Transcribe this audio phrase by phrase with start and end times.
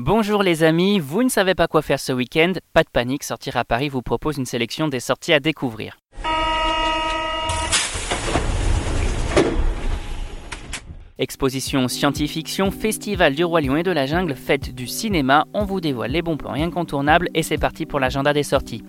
[0.00, 3.56] Bonjour les amis, vous ne savez pas quoi faire ce week-end Pas de panique, Sortir
[3.56, 5.98] à Paris vous propose une sélection des sorties à découvrir.
[11.18, 15.80] Exposition science-fiction, festival du Roi Lion et de la Jungle, fête du cinéma, on vous
[15.80, 18.84] dévoile les bons plans incontournables et c'est parti pour l'agenda des sorties.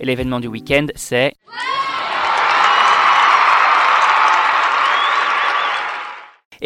[0.00, 1.34] Et l'événement du week-end, c'est...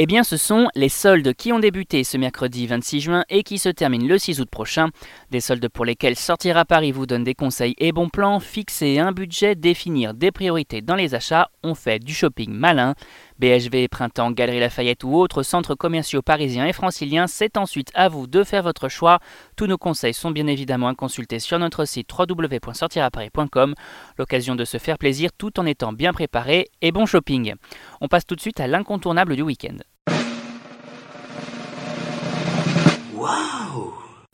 [0.01, 3.59] Eh bien, ce sont les soldes qui ont débuté ce mercredi 26 juin et qui
[3.59, 4.91] se terminent le 6 août prochain.
[5.33, 9.01] Des soldes pour lesquels Sortir à Paris vous donne des conseils et bons plans, fixer
[9.01, 11.51] un budget, définir des priorités dans les achats.
[11.65, 12.95] On fait du shopping malin.
[13.39, 18.27] BHV, Printemps, Galerie Lafayette ou autres centres commerciaux parisiens et franciliens, c'est ensuite à vous
[18.27, 19.21] de faire votre choix.
[19.57, 23.75] Tous nos conseils sont bien évidemment à consulter sur notre site www.sortiraparis.com.
[24.19, 27.55] L'occasion de se faire plaisir tout en étant bien préparé et bon shopping.
[28.01, 29.77] On passe tout de suite à l'incontournable du week-end.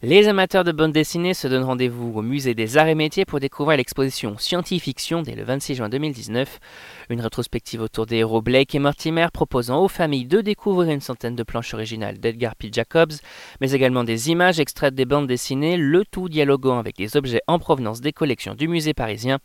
[0.07, 3.41] Les amateurs de bande dessinée se donnent rendez-vous au musée des arts et métiers pour
[3.41, 6.61] découvrir l'exposition Scientifiction dès le 26 juin 2019.
[7.09, 11.35] Une rétrospective autour des héros Blake et Mortimer proposant aux familles de découvrir une centaine
[11.35, 12.69] de planches originales d'Edgar P.
[12.71, 13.15] Jacobs,
[13.63, 17.59] mais également des images extraites des bandes dessinées, le tout dialoguant avec des objets en
[17.59, 19.39] provenance des collections du musée parisien.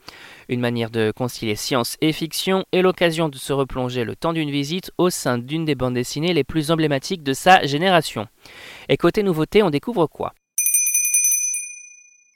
[0.50, 4.52] Une manière de concilier science et fiction et l'occasion de se replonger le temps d'une
[4.52, 8.28] visite au sein d'une des bandes dessinées les plus emblématiques de sa génération.
[8.90, 10.34] Et côté nouveauté, on découvre quoi?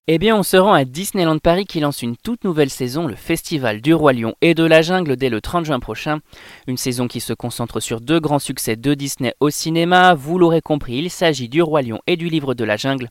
[0.09, 3.15] Eh bien, on se rend à Disneyland Paris qui lance une toute nouvelle saison, le
[3.15, 6.19] Festival du Roi Lion et de la Jungle dès le 30 juin prochain.
[6.67, 10.13] Une saison qui se concentre sur deux grands succès de Disney au cinéma.
[10.13, 13.07] Vous l'aurez compris, il s'agit du Roi Lion et du Livre de la Jungle.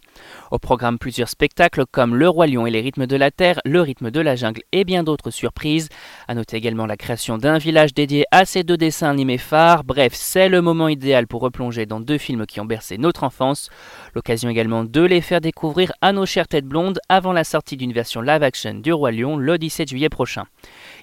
[0.50, 3.80] Au programme, plusieurs spectacles comme Le Roi Lion et les rythmes de la Terre, Le
[3.80, 5.88] rythme de la Jungle et bien d'autres surprises.
[6.28, 9.84] À noter également la création d'un village dédié à ces deux dessins animés phares.
[9.84, 13.70] Bref, c'est le moment idéal pour replonger dans deux films qui ont bercé notre enfance.
[14.14, 17.92] L'occasion également de les faire découvrir à nos chères têtes blondes avant la sortie d'une
[17.92, 20.44] version live-action du Roi Lion le 17 juillet prochain.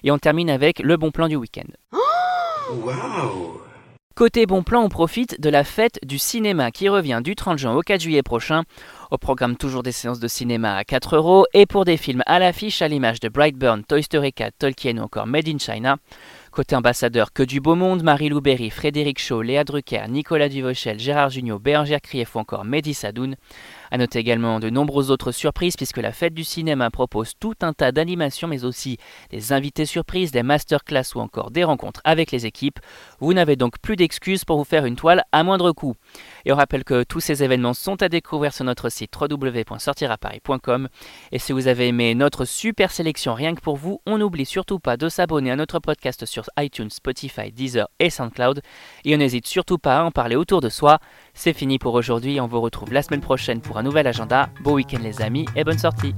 [0.02, 1.70] Et on termine avec le bon plan du week-end.
[4.14, 7.74] Côté bon plan, on profite de la fête du cinéma qui revient du 30 juin
[7.74, 8.64] au 4 juillet prochain.
[9.10, 12.38] Au programme toujours des séances de cinéma à 4 euros et pour des films à
[12.38, 15.96] l'affiche à l'image de Brightburn, Toy Story 4, Tolkien ou encore Made in China.
[16.52, 21.30] Côté ambassadeur, que du beau monde, Marie-Lou Berry, Frédéric Shaw, Léa Drucker, Nicolas Duvauchel, Gérard
[21.30, 23.36] Jugnot, Bérangère Krief ou encore Mehdi Sadoun.
[23.92, 27.72] A noter également de nombreuses autres surprises puisque la fête du cinéma propose tout un
[27.72, 28.96] tas d'animations mais aussi
[29.30, 32.80] des invités surprises, des masterclass ou encore des rencontres avec les équipes.
[33.20, 35.94] Vous n'avez donc plus d'excuses pour vous faire une toile à moindre coût.
[36.44, 40.88] Et on rappelle que tous ces événements sont à découvrir sur notre site www.sortiraparis.com.
[41.32, 44.78] Et si vous avez aimé notre super sélection rien que pour vous, on n'oublie surtout
[44.78, 48.62] pas de s'abonner à notre podcast sur iTunes, Spotify, Deezer et SoundCloud.
[49.04, 50.98] Et on n'hésite surtout pas à en parler autour de soi.
[51.34, 54.48] C'est fini pour aujourd'hui, on vous retrouve la semaine prochaine pour un nouvel agenda.
[54.62, 56.14] Beau week-end les amis et bonne sortie